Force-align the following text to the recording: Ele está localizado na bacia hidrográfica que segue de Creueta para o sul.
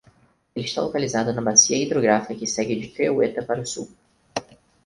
Ele 0.55 0.65
está 0.65 0.81
localizado 0.81 1.29
na 1.31 1.43
bacia 1.49 1.77
hidrográfica 1.79 2.33
que 2.39 2.47
segue 2.55 2.75
de 2.81 2.87
Creueta 2.95 3.41
para 3.45 3.61
o 3.65 3.71
sul. 3.73 3.87